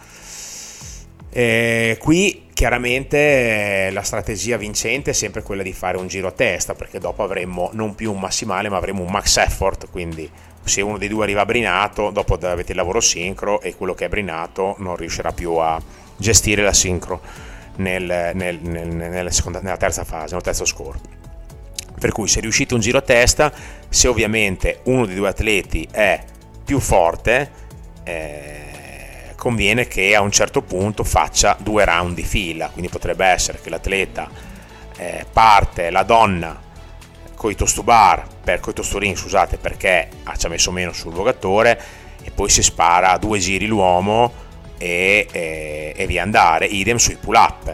Eh, 1.35 1.97
qui 1.99 2.43
chiaramente 2.53 3.89
la 3.91 4.03
strategia 4.03 4.55
vincente 4.55 5.09
è 5.09 5.13
sempre 5.13 5.41
quella 5.41 5.63
di 5.63 5.73
fare 5.73 5.97
un 5.97 6.07
giro 6.07 6.27
a 6.27 6.31
testa 6.31 6.75
perché 6.75 6.99
dopo 6.99 7.23
avremmo 7.23 7.71
non 7.73 7.95
più 7.95 8.13
un 8.13 8.19
massimale 8.19 8.69
ma 8.69 8.77
avremo 8.77 9.01
un 9.01 9.09
max 9.09 9.37
effort 9.37 9.89
quindi 9.89 10.29
se 10.63 10.81
uno 10.81 10.99
dei 10.99 11.07
due 11.07 11.23
arriva 11.23 11.43
brinato 11.43 12.11
dopo 12.11 12.35
avete 12.35 12.73
il 12.73 12.77
lavoro 12.77 13.01
sincro 13.01 13.61
e 13.61 13.75
quello 13.75 13.95
che 13.95 14.05
è 14.05 14.09
brinato 14.09 14.75
non 14.77 14.95
riuscirà 14.95 15.31
più 15.31 15.53
a 15.55 15.81
gestire 16.15 16.61
la 16.61 16.71
sincro 16.71 17.19
nel, 17.77 18.31
nel, 18.33 18.59
nel, 18.61 18.87
nella, 18.87 19.31
seconda, 19.31 19.59
nella 19.61 19.77
terza 19.77 20.03
fase, 20.03 20.33
nel 20.33 20.43
terzo 20.43 20.65
score. 20.65 20.99
Per 21.99 22.11
cui 22.11 22.27
se 22.27 22.39
riuscite 22.41 22.73
un 22.73 22.79
giro 22.79 22.97
a 22.97 23.01
testa 23.01 23.51
se 23.87 24.07
ovviamente 24.07 24.81
uno 24.83 25.05
dei 25.05 25.15
due 25.15 25.29
atleti 25.29 25.87
è 25.89 26.21
più 26.63 26.79
forte 26.79 27.51
eh, 28.03 29.33
conviene 29.35 29.87
che 29.87 30.15
a 30.15 30.21
un 30.21 30.31
certo 30.31 30.61
punto 30.61 31.03
faccia 31.03 31.57
due 31.59 31.85
round 31.85 32.15
di 32.15 32.23
fila, 32.23 32.69
quindi 32.69 32.89
potrebbe 32.89 33.25
essere 33.25 33.59
che 33.61 33.69
l'atleta 33.69 34.29
eh, 34.97 35.25
parte 35.31 35.89
la 35.89 36.03
donna 36.03 36.61
con 37.35 37.51
i 37.51 37.55
tostubar, 37.55 38.25
per 38.41 38.61
coi 38.61 38.73
tosturini, 38.73 39.15
scusate, 39.15 39.57
perché 39.57 40.07
ci 40.37 40.45
ha 40.45 40.49
messo 40.49 40.71
meno 40.71 40.93
sul 40.93 41.11
vogatore 41.11 41.77
e 42.23 42.31
poi 42.31 42.49
si 42.49 42.63
spara 42.63 43.17
due 43.17 43.37
giri 43.39 43.65
l'uomo 43.65 44.31
e, 44.83 45.27
e, 45.31 45.93
e 45.95 46.07
via 46.07 46.23
andare, 46.23 46.65
idem 46.65 46.97
sui 46.97 47.15
pull 47.15 47.35
up 47.35 47.73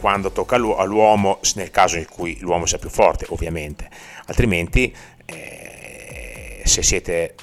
quando 0.00 0.32
tocca 0.32 0.56
all'uomo, 0.56 1.38
nel 1.54 1.70
caso 1.70 1.98
in 1.98 2.06
cui 2.06 2.36
l'uomo 2.40 2.66
sia 2.66 2.78
più 2.78 2.88
forte, 2.88 3.26
ovviamente, 3.28 3.88
altrimenti 4.26 4.92
eh, 5.24 6.60
se 6.64 6.82
siete 6.82 7.34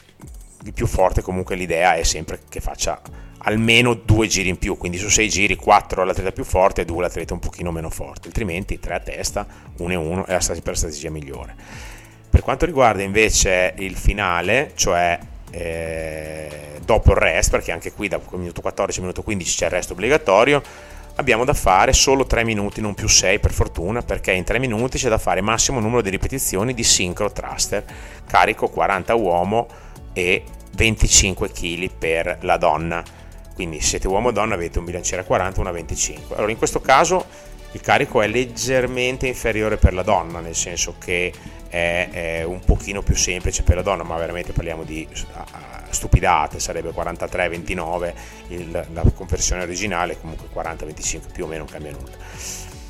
il 0.64 0.74
più 0.74 0.86
forte 0.86 1.22
comunque 1.22 1.56
l'idea 1.56 1.96
è 1.96 2.04
sempre 2.04 2.40
che 2.50 2.60
faccia 2.60 3.00
almeno 3.40 3.94
due 3.94 4.28
giri 4.28 4.50
in 4.50 4.58
più, 4.58 4.76
quindi 4.78 4.98
su 4.98 5.08
sei 5.08 5.30
giri 5.30 5.56
quattro 5.56 6.04
l'atleta 6.04 6.32
più 6.32 6.44
forte 6.44 6.82
e 6.82 6.86
due 6.86 7.04
l'atleta 7.04 7.34
un 7.34 7.40
pochino 7.40 7.72
meno 7.72 7.90
forte, 7.90 8.28
altrimenti 8.28 8.80
tre 8.80 8.96
a 8.96 9.00
testa, 9.00 9.48
uno 9.78 9.94
e 9.94 9.96
uno 9.96 10.26
è 10.26 10.34
la 10.34 10.40
strategia 10.42 11.10
migliore. 11.10 11.56
Per 12.30 12.42
quanto 12.42 12.66
riguarda 12.66 13.02
invece 13.02 13.76
il 13.78 13.96
finale, 13.96 14.72
cioè 14.76 15.18
eh, 15.56 16.50
dopo 16.84 17.12
il 17.12 17.18
rest, 17.18 17.50
perché 17.50 17.72
anche 17.72 17.94
qui 17.94 18.08
da 18.08 18.20
minuto 18.32 18.62
14 18.62 19.00
minuto 19.00 19.24
15 19.24 19.56
c'è 19.58 19.66
il 19.66 19.72
rest 19.72 19.92
obbligatorio, 19.92 20.62
abbiamo 21.16 21.46
da 21.46 21.54
fare 21.54 21.94
solo 21.94 22.26
3 22.26 22.44
minuti, 22.44 22.82
non 22.82 22.94
più 22.94 23.08
6 23.08 23.40
per 23.40 23.52
fortuna, 23.52 24.02
perché 24.02 24.34
in 24.34 24.44
3 24.44 24.60
minuti 24.60 24.98
c'è 24.98 25.10
da 25.10 25.18
fare 25.18 25.42
massimo 25.42 25.80
numero 25.80 26.02
di 26.02 26.10
ripetizioni 26.10 26.74
di 26.74 26.84
synchro 26.84 27.32
thruster, 27.32 27.86
carico 28.28 28.68
40 28.68 29.16
uomo 29.16 29.68
e 30.14 30.44
25 30.76 31.52
kg 31.52 31.90
per 31.98 32.38
la 32.42 32.58
donna. 32.58 33.04
Quindi 33.54 33.80
se 33.80 33.88
siete 33.88 34.08
uomo 34.08 34.28
o 34.28 34.32
donna 34.32 34.56
avete 34.56 34.80
un 34.80 34.86
bilanciere 34.86 35.22
a 35.22 35.26
40 35.26 35.62
una 35.62 35.70
a 35.70 35.74
25 35.74 36.36
allora 36.36 36.52
in 36.52 36.58
questo 36.58 36.82
caso 36.82 37.26
il 37.76 37.82
carico 37.82 38.22
è 38.22 38.28
leggermente 38.28 39.28
inferiore 39.28 39.76
per 39.76 39.94
la 39.94 40.02
donna 40.02 40.40
nel 40.40 40.56
senso 40.56 40.96
che 40.98 41.34
è, 41.68 42.08
è 42.10 42.44
un 42.44 42.62
pochino 42.62 43.02
più 43.02 43.16
semplice 43.16 43.64
per 43.64 43.76
la 43.76 43.82
donna 43.82 44.04
ma 44.04 44.16
veramente 44.16 44.54
parliamo 44.54 44.86
di 44.86 45.06
stupidate 45.90 46.60
sarebbe 46.62 46.92
43-29 46.92 48.14
la 48.94 49.04
conversione 49.14 49.64
originale 49.64 50.18
comunque 50.20 50.48
40-25 50.54 51.20
più 51.34 51.44
o 51.44 51.48
meno 51.48 51.66
cambia 51.66 51.92
nulla. 51.92 52.16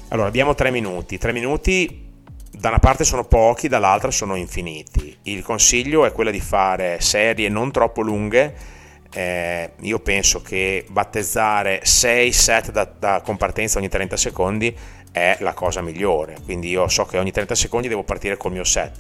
Allora 0.10 0.28
abbiamo 0.28 0.54
3 0.54 0.70
minuti. 0.70 1.18
3 1.18 1.32
minuti 1.32 2.04
da 2.52 2.70
una 2.70 2.78
parte 2.80 3.04
sono 3.04 3.26
pochi 3.26 3.68
dall'altra 3.68 4.12
sono 4.12 4.36
infiniti. 4.36 5.18
Il 5.24 5.42
consiglio 5.42 6.06
è 6.06 6.12
quello 6.12 6.30
di 6.30 6.40
fare 6.40 7.02
serie 7.02 7.50
non 7.50 7.72
troppo 7.72 8.02
lunghe 8.02 8.54
eh, 9.14 9.72
io 9.82 10.00
penso 10.00 10.42
che 10.42 10.86
battezzare 10.90 11.82
6 11.84 12.32
set 12.32 12.72
da, 12.72 12.84
da 12.86 13.22
compartenza 13.24 13.78
ogni 13.78 13.90
30 13.90 14.18
secondi 14.18 14.76
è 15.12 15.38
la 15.40 15.54
cosa 15.54 15.82
migliore, 15.82 16.38
quindi 16.44 16.70
io 16.70 16.88
so 16.88 17.06
che 17.06 17.18
ogni 17.18 17.32
30 17.32 17.56
secondi 17.56 17.88
devo 17.88 18.04
partire 18.04 18.36
col 18.36 18.52
mio 18.52 18.66
set, 18.66 18.98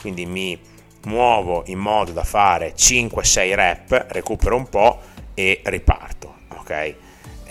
quindi 0.00 0.24
mi 0.24 0.58
muovo 1.04 1.64
in 1.66 1.78
modo 1.78 2.12
da 2.12 2.24
fare 2.24 2.74
5-6 2.74 3.54
rep, 3.54 4.06
recupero 4.08 4.56
un 4.56 4.68
po' 4.68 5.00
e 5.34 5.60
riparto, 5.64 6.34
ok? 6.56 6.94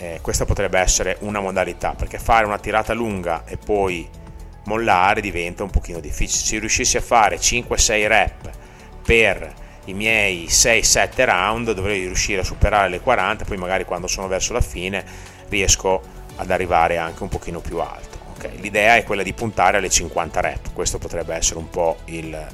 Eh, 0.00 0.18
questa 0.22 0.44
potrebbe 0.44 0.78
essere 0.78 1.16
una 1.20 1.40
modalità, 1.40 1.94
perché 1.94 2.18
fare 2.18 2.44
una 2.44 2.58
tirata 2.58 2.92
lunga 2.92 3.44
e 3.46 3.56
poi 3.56 4.08
mollare 4.64 5.20
diventa 5.20 5.62
un 5.62 5.70
pochino 5.70 5.98
difficile. 5.98 6.44
Se 6.44 6.58
riuscissi 6.58 6.96
a 6.96 7.00
fare 7.00 7.36
5-6 7.36 8.06
rep 8.06 8.50
per 9.04 9.66
i 9.88 9.94
miei 9.94 10.46
6-7 10.46 11.24
round 11.24 11.72
dovrei 11.72 12.00
riuscire 12.00 12.42
a 12.42 12.44
superare 12.44 12.88
le 12.90 13.00
40, 13.00 13.44
poi 13.44 13.56
magari 13.56 13.84
quando 13.84 14.06
sono 14.06 14.28
verso 14.28 14.52
la 14.52 14.60
fine 14.60 15.04
riesco 15.48 16.02
ad 16.36 16.50
arrivare 16.50 16.98
anche 16.98 17.22
un 17.22 17.30
pochino 17.30 17.60
più 17.60 17.78
alto. 17.78 18.18
Okay? 18.36 18.60
L'idea 18.60 18.96
è 18.96 19.04
quella 19.04 19.22
di 19.22 19.32
puntare 19.32 19.78
alle 19.78 19.88
50 19.88 20.40
rep, 20.40 20.72
questo 20.74 20.98
potrebbe 20.98 21.34
essere 21.34 21.58
un 21.58 21.70
po' 21.70 21.96
il, 22.06 22.48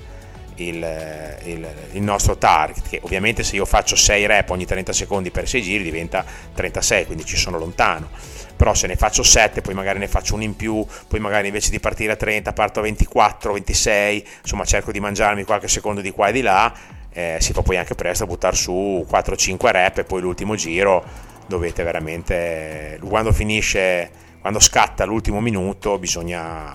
il, 0.56 1.36
il, 1.44 1.74
il, 1.92 2.02
nostro 2.02 2.38
target, 2.38 2.88
che 2.88 3.00
ovviamente 3.02 3.42
se 3.42 3.56
io 3.56 3.64
faccio 3.64 3.96
6 3.96 4.26
rep 4.26 4.50
ogni 4.50 4.64
30 4.64 4.92
secondi 4.92 5.32
per 5.32 5.48
6 5.48 5.60
giri 5.60 5.82
diventa 5.82 6.24
36, 6.54 7.06
quindi 7.06 7.24
ci 7.24 7.36
sono 7.36 7.58
lontano. 7.58 8.08
Però 8.56 8.72
se 8.74 8.86
ne 8.86 8.94
faccio 8.94 9.24
7, 9.24 9.60
poi 9.60 9.74
magari 9.74 9.98
ne 9.98 10.06
faccio 10.06 10.34
uno 10.34 10.44
in 10.44 10.54
più, 10.54 10.86
poi 11.08 11.18
magari 11.18 11.48
invece 11.48 11.70
di 11.70 11.80
partire 11.80 12.12
a 12.12 12.16
30 12.16 12.52
parto 12.52 12.78
a 12.78 12.82
24, 12.84 13.52
26, 13.52 14.26
insomma 14.42 14.64
cerco 14.64 14.92
di 14.92 15.00
mangiarmi 15.00 15.42
qualche 15.42 15.66
secondo 15.66 16.00
di 16.00 16.12
qua 16.12 16.28
e 16.28 16.32
di 16.32 16.40
là, 16.40 16.72
eh, 17.14 17.38
si 17.40 17.52
fa 17.52 17.62
poi 17.62 17.76
anche 17.76 17.94
presto 17.94 18.24
a 18.24 18.26
buttare 18.26 18.56
su 18.56 19.06
4-5 19.08 19.70
rep 19.70 19.98
e 19.98 20.04
poi 20.04 20.20
l'ultimo 20.20 20.56
giro 20.56 21.02
dovete 21.46 21.82
veramente, 21.82 22.98
quando 23.06 23.32
finisce, 23.32 24.10
quando 24.40 24.58
scatta 24.58 25.04
l'ultimo 25.04 25.40
minuto 25.40 25.98
bisogna 25.98 26.74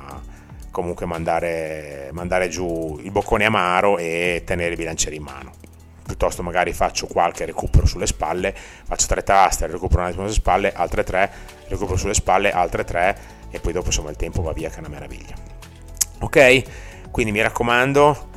comunque 0.72 1.06
mandare, 1.06 2.10
mandare 2.14 2.48
giù 2.48 2.98
il 3.04 3.12
boccone 3.12 3.46
amaro 3.46 3.98
e 3.98 4.44
tenere 4.46 4.74
i 4.74 4.78
bilancieri 4.78 5.18
in 5.18 5.24
mano 5.24 5.52
piuttosto 6.10 6.42
magari 6.42 6.74
faccio 6.74 7.06
qualche 7.06 7.46
recupero 7.46 7.86
sulle 7.86 8.08
spalle, 8.08 8.56
faccio 8.56 9.06
tre 9.06 9.22
taste, 9.22 9.68
recupero 9.68 10.02
un 10.02 10.08
attimo 10.08 10.24
sulle 10.24 10.34
spalle, 10.34 10.74
altre 10.74 11.04
tre, 11.04 11.32
recupero 11.68 11.98
sulle 11.98 12.16
spalle, 12.16 12.52
altre 12.52 12.84
tre 12.84 13.18
e 13.52 13.60
poi 13.60 13.74
dopo 13.74 13.88
insomma 13.88 14.10
il 14.10 14.16
tempo 14.16 14.42
va 14.42 14.52
via 14.52 14.70
che 14.70 14.78
è 14.78 14.80
una 14.80 14.90
meraviglia. 14.90 15.36
Ok? 16.22 16.64
Quindi 17.12 17.32
mi 17.32 17.42
raccomando, 17.42 18.30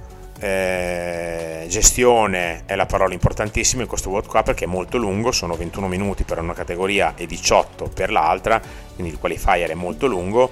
eh, 0.43 1.67
gestione 1.69 2.65
è 2.67 2.75
la 2.75 2.87
parola 2.87 3.15
importantissima 3.15 3.83
in 3.83 3.89
questo 3.89 4.09
World 4.11 4.29
Cup 4.29 4.45
perché 4.45 4.65
è 4.65 4.69
molto 4.69 4.99
lungo, 4.99 5.31
sono 5.31 5.55
21 5.55 5.87
minuti 5.87 6.25
per 6.25 6.41
una 6.41 6.53
categoria 6.53 7.15
e 7.17 7.27
18 7.27 7.91
per 7.95 8.11
l'altra, 8.11 8.61
quindi 8.95 9.13
il 9.13 9.19
qualifier 9.21 9.71
è 9.71 9.75
molto 9.75 10.09
lungo, 10.09 10.51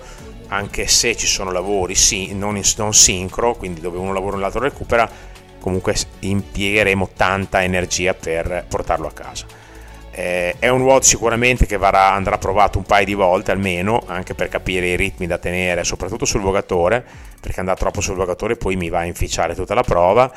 anche 0.49 0.87
se 0.87 1.17
ci 1.17 1.27
sono 1.27 1.51
lavori 1.51 1.97
sì, 1.97 2.33
non, 2.35 2.57
in, 2.57 2.63
non 2.77 2.95
sincro, 2.95 3.57
quindi 3.57 3.81
dove 3.81 3.99
uno 3.99 4.13
lavora 4.13 4.37
e 4.37 4.41
l'altro 4.41 4.61
recupera, 4.61 5.11
comunque 5.59 5.97
impiegheremo 6.21 7.11
tanta 7.17 7.65
energia 7.65 8.15
per 8.15 8.65
portarlo 8.69 9.09
a 9.09 9.13
casa. 9.13 9.60
Eh, 10.21 10.57
è 10.59 10.69
un 10.69 10.83
WOD 10.83 11.01
sicuramente 11.01 11.65
che 11.65 11.79
varrà, 11.79 12.13
andrà 12.13 12.37
provato 12.37 12.77
un 12.77 12.85
paio 12.85 13.07
di 13.07 13.15
volte 13.15 13.53
almeno, 13.53 14.03
anche 14.07 14.35
per 14.35 14.49
capire 14.49 14.89
i 14.89 14.97
ritmi 14.97 15.27
da 15.27 15.39
tenere, 15.39 15.83
soprattutto 15.83 16.27
sul 16.27 16.43
vogatore, 16.43 17.03
perché 17.41 17.61
andare 17.61 17.79
troppo 17.79 18.03
sul 18.03 18.17
vogatore 18.17 18.57
poi 18.57 18.77
mi 18.77 18.91
va 18.91 18.99
a 18.99 19.05
inficiare 19.05 19.55
tutta 19.55 19.73
la 19.73 19.83
prova 19.83 20.31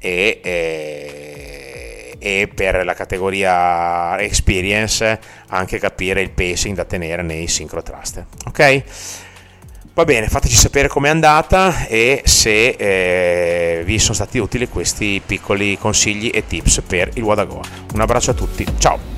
e, 0.00 0.40
e, 0.42 2.16
e 2.18 2.50
per 2.52 2.84
la 2.84 2.94
categoria 2.94 4.18
experience 4.18 5.20
anche 5.46 5.78
capire 5.78 6.20
il 6.20 6.30
pacing 6.30 6.74
da 6.74 6.84
tenere 6.84 7.22
nei 7.22 7.46
synchro 7.46 7.80
thruster. 7.80 8.26
Ok? 8.46 8.82
Va 9.94 10.04
bene, 10.04 10.26
fateci 10.26 10.56
sapere 10.56 10.88
com'è 10.88 11.08
andata 11.08 11.86
e 11.86 12.22
se 12.24 12.70
eh, 12.70 13.82
vi 13.84 14.00
sono 14.00 14.14
stati 14.14 14.38
utili 14.38 14.68
questi 14.68 15.22
piccoli 15.24 15.78
consigli 15.78 16.30
e 16.34 16.44
tips 16.44 16.82
per 16.84 17.10
il 17.14 17.22
Wadagoa. 17.22 17.62
Un 17.94 18.00
abbraccio 18.00 18.32
a 18.32 18.34
tutti, 18.34 18.66
ciao! 18.78 19.17